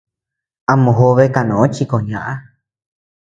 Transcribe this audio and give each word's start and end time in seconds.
A 0.63 0.73
mojobe 0.83 1.25
kanó 1.35 1.59
chi 1.73 1.83
koʼö 1.91 2.05
ñaʼä. 2.09 2.33